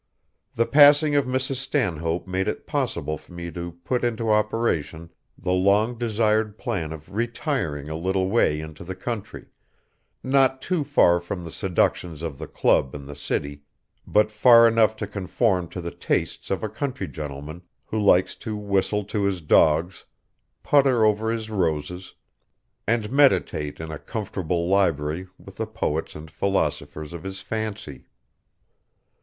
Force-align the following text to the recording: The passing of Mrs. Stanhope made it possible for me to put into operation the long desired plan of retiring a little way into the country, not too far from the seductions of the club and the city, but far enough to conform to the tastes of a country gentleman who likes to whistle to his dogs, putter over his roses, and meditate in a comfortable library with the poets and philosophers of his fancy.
The 0.55 0.65
passing 0.65 1.13
of 1.13 1.27
Mrs. 1.27 1.57
Stanhope 1.57 2.25
made 2.25 2.47
it 2.47 2.65
possible 2.65 3.19
for 3.19 3.33
me 3.33 3.51
to 3.51 3.73
put 3.83 4.03
into 4.03 4.31
operation 4.31 5.11
the 5.37 5.53
long 5.53 5.95
desired 5.95 6.57
plan 6.57 6.91
of 6.91 7.13
retiring 7.13 7.87
a 7.87 7.95
little 7.95 8.27
way 8.27 8.59
into 8.59 8.83
the 8.83 8.95
country, 8.95 9.45
not 10.23 10.59
too 10.59 10.83
far 10.83 11.19
from 11.19 11.43
the 11.43 11.51
seductions 11.51 12.23
of 12.23 12.39
the 12.39 12.47
club 12.47 12.95
and 12.95 13.07
the 13.07 13.15
city, 13.15 13.61
but 14.07 14.31
far 14.31 14.67
enough 14.67 14.95
to 14.95 15.05
conform 15.05 15.67
to 15.67 15.79
the 15.79 15.91
tastes 15.91 16.49
of 16.49 16.63
a 16.63 16.67
country 16.67 17.07
gentleman 17.07 17.61
who 17.85 17.99
likes 18.01 18.33
to 18.37 18.55
whistle 18.57 19.03
to 19.03 19.25
his 19.25 19.39
dogs, 19.39 20.05
putter 20.63 21.05
over 21.05 21.29
his 21.29 21.51
roses, 21.51 22.15
and 22.87 23.11
meditate 23.11 23.79
in 23.79 23.91
a 23.91 23.99
comfortable 23.99 24.67
library 24.67 25.27
with 25.37 25.57
the 25.57 25.67
poets 25.67 26.15
and 26.15 26.31
philosophers 26.31 27.13
of 27.13 27.21
his 27.21 27.41
fancy. 27.41 28.07